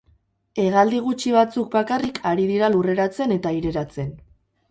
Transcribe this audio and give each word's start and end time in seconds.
Hegaldi 0.61 1.01
gutxi 1.07 1.33
batzuk 1.35 1.67
bakarrik 1.75 2.17
ari 2.31 2.47
dira 2.53 2.71
lurreratzen 2.77 3.35
eta 3.39 3.51
aireratzen. 3.53 4.09